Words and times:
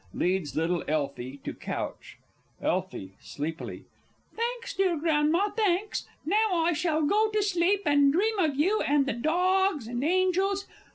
[Leads 0.15 0.55
little 0.55 0.83
ELFIE 0.87 1.37
to 1.43 1.53
couch. 1.53 2.17
Elfie 2.59 3.11
(sleepily). 3.21 3.83
Thanks, 4.35 4.73
dear 4.73 4.97
Grandma, 4.97 5.49
thanks.... 5.51 6.07
Now 6.25 6.55
I 6.55 6.73
shall 6.73 7.03
go 7.03 7.29
to 7.29 7.43
sleep, 7.43 7.83
and 7.85 8.11
dream 8.11 8.39
of 8.39 8.55
you, 8.55 8.81
and 8.81 9.05
the 9.05 9.13
dogs, 9.13 9.85
and 9.85 10.03
angels. 10.03 10.65